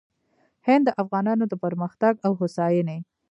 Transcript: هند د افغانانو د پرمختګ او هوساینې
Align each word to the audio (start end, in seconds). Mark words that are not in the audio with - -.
هند 0.67 0.83
د 0.87 0.95
افغانانو 1.01 1.43
د 1.49 1.53
پرمختګ 1.63 2.13
او 2.25 2.31
هوساینې 2.39 2.97